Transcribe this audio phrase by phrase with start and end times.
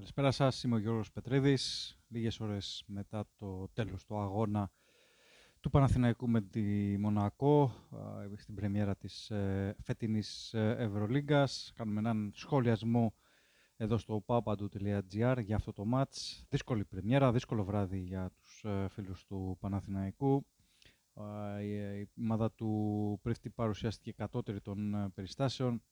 [0.00, 1.96] Καλησπέρα σας, είμαι ο Γιώργος Πετρίδης.
[2.08, 4.70] Λίγες ώρες μετά το τέλος του αγώνα
[5.60, 7.72] του Παναθηναϊκού με τη Μονακό,
[8.36, 11.72] στην πρεμιέρα της ε, φετινής ε, Ευρωλίγκας.
[11.74, 13.14] Κάνουμε έναν σχολιασμό
[13.76, 16.44] εδώ στο papadu.gr για αυτό το μάτς.
[16.48, 20.46] Δύσκολη πρεμιέρα, δύσκολο βράδυ για τους ε, φίλους του Παναθηναϊκού.
[21.62, 25.82] Η ομάδα του Πρίφτη παρουσιάστηκε κατώτερη των περιστάσεων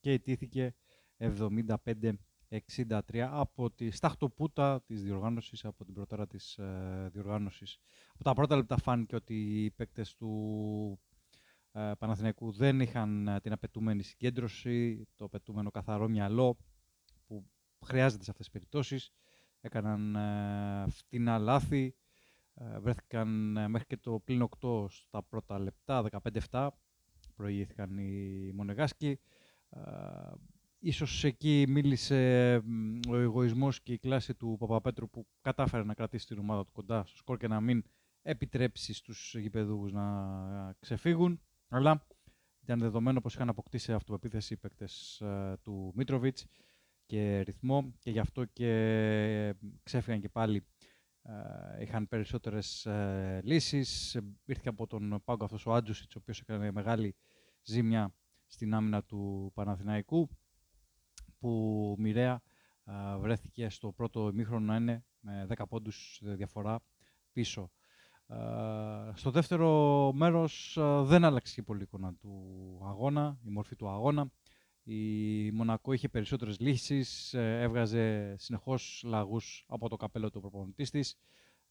[0.00, 0.74] και ετήθηκε
[1.18, 2.12] 75
[2.50, 2.98] 63
[3.30, 7.78] από τη σταχτοπούτα της διοργάνωσης, από την πρωτέρα της ε, διοργάνωσης.
[8.14, 11.00] Από τα πρώτα λεπτά φάνηκε ότι οι παίκτες του
[11.72, 16.56] ε, Παναθηναϊκού δεν είχαν ε, την απαιτούμενη συγκέντρωση, το απαιτούμενο καθαρό μυαλό
[17.26, 17.46] που
[17.86, 19.12] χρειάζεται σε αυτές τις περιπτώσεις.
[19.60, 21.94] Έκαναν ε, φτηνά λάθη,
[22.54, 26.04] ε, βρέθηκαν ε, μέχρι και το πλήν 8 στα πρώτα λεπτά,
[26.50, 26.68] 15-7,
[27.36, 29.20] προηγήθηκαν οι Μονεγάσκοι.
[30.82, 32.54] Ίσως εκεί μίλησε
[33.08, 37.04] ο εγωισμός και η κλάση του Παπαπέτρου που κατάφερε να κρατήσει την ομάδα του κοντά
[37.04, 37.84] στο σκορ και να μην
[38.22, 41.40] επιτρέψει στους γηπεδούχους να ξεφύγουν.
[41.68, 42.06] Αλλά
[42.62, 46.46] ήταν δεδομένο πως είχαν αποκτήσει αυτοπεποίθηση οι παίκτες ε, του Μίτροβιτς
[47.06, 50.66] και ρυθμό και γι' αυτό και ξέφυγαν και πάλι
[51.22, 54.18] ε, είχαν περισσότερες ε, λύσεις.
[54.44, 57.14] Ήρθε από τον πάγκο αυτός ο Άντζουσιτς, ο οποίος έκανε μεγάλη
[57.62, 58.14] ζήμια
[58.46, 60.28] στην άμυνα του Παναθηναϊκού
[61.40, 62.42] που μοιραία
[63.20, 66.80] βρέθηκε στο πρώτο ημίχρονο να είναι με 10 πόντους διαφορά
[67.32, 67.70] πίσω.
[69.14, 74.30] στο δεύτερο μέρος δεν άλλαξε και πολύ εικόνα του αγώνα, η μορφή του αγώνα.
[74.82, 81.16] Η Μονακό είχε περισσότερες λύσεις, ε, έβγαζε συνεχώς λαγούς από το καπέλο του προπονητής της.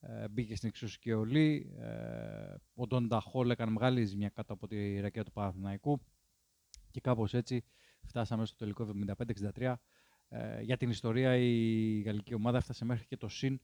[0.00, 1.74] Ε, μπήκε στην εξωσικαιολή.
[1.78, 6.00] Ε, ο Ντόντα Χόλ έκανε μεγάλη ζημιά κάτω από τη ρακέτα του Παναθηναϊκού.
[6.90, 7.64] Και κάπως έτσι
[8.16, 8.88] Φτάσαμε στο τελικό
[9.56, 9.74] 75-63.
[10.28, 13.60] Ε, για την ιστορία η γαλλική ομάδα έφτασε μέχρι και το συν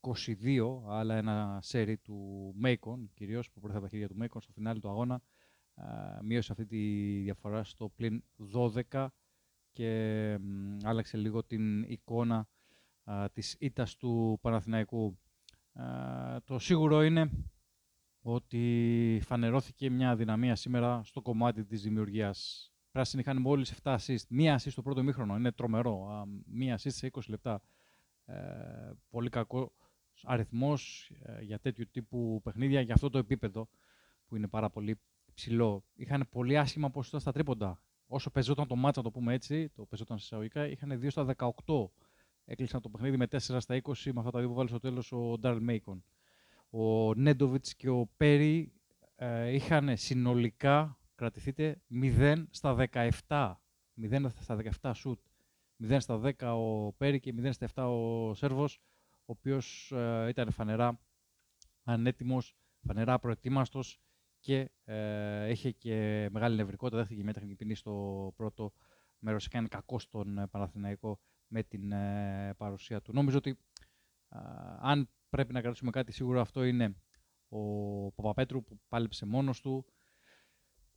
[0.00, 4.52] 22, αλλά ένα σέρι του Μέικον, κυρίως που προέρχεται από τα χέρια του Μέικον στο
[4.52, 5.22] φινάλι του αγώνα,
[5.74, 5.82] ε,
[6.22, 6.78] μείωσε αυτή τη
[7.20, 8.24] διαφορά στο πλην
[8.90, 9.06] 12
[9.72, 10.38] και
[10.82, 12.48] άλλαξε λίγο την εικόνα
[13.04, 15.18] ε, της ήττας του Παναθηναϊκού.
[15.72, 15.82] Ε,
[16.44, 17.30] το σίγουρο είναι
[18.20, 24.26] ότι φανερώθηκε μια δυναμία σήμερα στο κομμάτι της δημιουργίας πράσινοι είχαν μόλι 7 assist.
[24.28, 25.36] Μία assist στο πρώτο μήχρονο.
[25.36, 26.26] Είναι τρομερό.
[26.46, 27.62] Μία assist σε 20 λεπτά.
[28.24, 28.34] Ε,
[29.10, 29.72] πολύ κακό
[30.22, 33.68] αριθμός ε, για τέτοιου τύπου παιχνίδια για αυτό το επίπεδο
[34.26, 34.98] που είναι πάρα πολύ
[35.34, 35.84] ψηλό.
[35.94, 37.82] Είχαν πολύ άσχημα ποσοστά στα τρίποντα.
[38.06, 41.34] Όσο πεζόταν το μάτσα, το πούμε έτσι, το πεζόταν σε εισαγωγικά, είχαν 2 στα
[41.64, 41.84] 18.
[42.44, 45.12] Έκλεισαν το παιχνίδι με 4 στα 20 με αυτά τα δύο που βάλει στο τέλος
[45.12, 46.04] ο Ντάρλ Μέικον.
[46.70, 48.72] Ο Νέντοβιτς και ο Πέρι
[49.16, 52.86] ε, είχαν συνολικά κρατηθείτε 0 στα
[53.26, 53.54] 17.
[54.00, 55.20] 0 στα 17 σουτ.
[55.82, 60.50] 0 στα 10 ο Πέρι και 0 στα 7 ο Σέρβος, ο οποίος ε, ήταν
[60.50, 61.00] φανερά
[61.84, 64.00] ανέτοιμος, φανερά προετοίμαστος
[64.38, 68.72] και ε, είχε και μεγάλη νευρικότητα, δέχτηκε μια τεχνική ποινή στο πρώτο
[69.18, 73.12] μέρος, έκανε κακό στον ε, Παναθηναϊκό με την ε, παρουσία του.
[73.12, 73.58] Νομίζω ότι
[74.80, 76.96] αν πρέπει να κρατήσουμε κάτι σίγουρο αυτό είναι
[77.48, 79.84] ο Παπαπέτρου που πάλεψε μόνος του,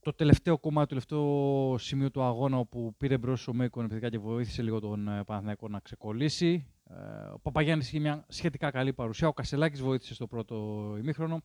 [0.04, 4.20] το τελευταίο κομμάτι, το τελευταίο σημείο του αγώνα όπου πήρε μπρος ο Μέικον επιθετικά και
[4.20, 6.68] βοήθησε λίγο τον ε, Παναθηναϊκό να ξεκολλήσει.
[6.90, 6.94] Ε,
[7.34, 9.28] ο Παπαγιάννης είχε μια σχετικά καλή παρουσία.
[9.28, 10.56] Ο Κασελάκης βοήθησε στο πρώτο
[10.98, 11.42] ημίχρονο.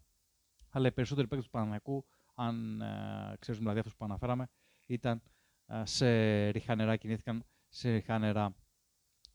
[0.71, 2.05] Αλλά οι περισσότεροι παίκτες του Παναθηναϊκού,
[2.35, 4.49] αν ε, ξέρουμε δηλαδή αυτού που αναφέραμε,
[4.87, 5.23] ήταν
[5.67, 8.55] ε, σε ριχά νερά, κινήθηκαν σε ριχά νερά.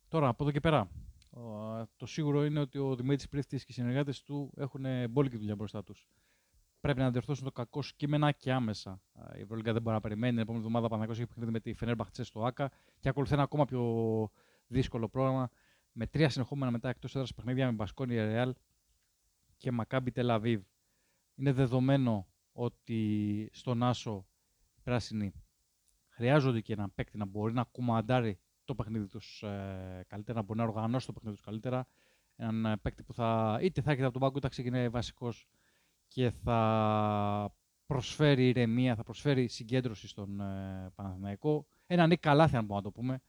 [0.07, 0.89] Τώρα από εδώ και πέρα,
[1.95, 5.83] το σίγουρο είναι ότι ο Δημήτρης Πρίφτη και οι συνεργάτες του έχουν μπόλικη δουλειά μπροστά
[5.83, 6.07] τους
[6.83, 9.01] πρέπει να διορθώσουν το κακό σκήμενα και άμεσα.
[9.37, 10.31] Η Ευρωλίγκα δεν μπορεί να περιμένει.
[10.31, 13.65] Την επόμενη εβδομάδα Παναγιώ έχει παιχνίδι με τη Φενέρμπαχτσε στο ΑΚΑ και ακολουθεί ένα ακόμα
[13.65, 13.83] πιο
[14.67, 15.49] δύσκολο πρόγραμμα
[15.91, 18.55] με τρία συνεχόμενα μετά εκτός έδρας παιχνίδια με Μπασκόνη Ρεάλ
[19.57, 20.61] και Μακάμπι Τελαβίβ.
[21.35, 24.25] Είναι δεδομένο ότι στον Άσο
[24.75, 25.33] οι πράσινοι
[26.07, 30.59] χρειάζονται και έναν παίκτη να μπορεί να κουμαντάρει το παιχνίδι τους ε, καλύτερα, να μπορεί
[30.59, 31.87] να οργανώσει το παιχνίδι τους καλύτερα.
[32.35, 35.47] Έναν ε, παίκτη που θα είτε θα έρχεται από τον πάγκο είτε θα ξεκινάει βασικός
[36.13, 37.55] και θα
[37.85, 41.65] προσφέρει ηρεμία, θα προσφέρει συγκέντρωση στον ε, Παναθηναϊκό.
[41.85, 43.21] Ένα νίκ καλά αν μπορούμε να το πούμε.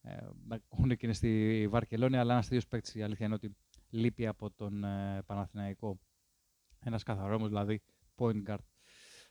[0.00, 3.56] Ε, και είναι στη Βαρκελόνη, αλλά ένας τέτοιο παίκτης η αλήθεια είναι ότι
[3.90, 6.00] λείπει από τον ε, Παναθηναϊκό.
[6.78, 7.82] Ένας καθαρό δηλαδή
[8.16, 8.64] point guard.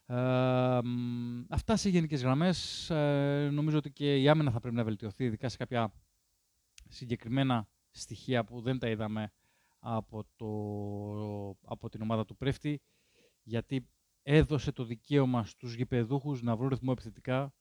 [0.06, 0.80] Ε,
[1.50, 2.90] αυτά σε γενικές γραμμές.
[2.90, 5.94] Ε, νομίζω ότι και η άμυνα θα πρέπει να βελτιωθεί, ειδικά σε κάποια
[6.88, 9.31] συγκεκριμένα στοιχεία που δεν τα είδαμε
[9.80, 12.81] από, το, από την ομάδα του Πρέφτη
[13.43, 13.89] γιατί
[14.21, 17.53] έδωσε το δικαίωμα στους γηπεδούχους να βρουν ρυθμό επιθετικά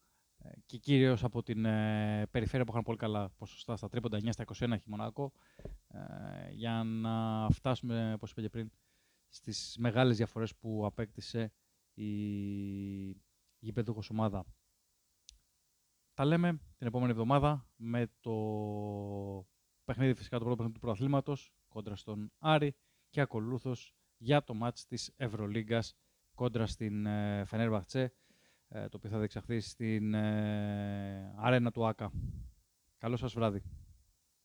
[0.66, 4.44] και κυρίως από την ε, περιφέρεια που είχαν πολύ καλά ποσοστά στα τρίποντα 9 στα
[4.44, 5.32] 21 έχει Μονακό
[5.88, 8.70] ε, για να φτάσουμε, όπως είπα και πριν,
[9.28, 11.52] στις μεγάλες διαφορές που απέκτησε
[11.94, 12.10] η
[13.58, 14.44] γηπέδουχος ομάδα.
[16.14, 18.34] Τα λέμε την επόμενη εβδομάδα με το
[19.84, 22.74] παιχνίδι φυσικά το πρώτο παιχνίδι του προαθλήματος κόντρα στον Άρη
[23.08, 25.94] και ακολούθως για το μάτς της Ευρωλίγκας
[26.34, 27.72] κόντρα στην ε, Φενέρ
[28.68, 32.12] ε, το οποίο θα διεξαχθεί στην ε, αρένα του ΆΚΑ.
[32.98, 33.62] Καλό σας βράδυ.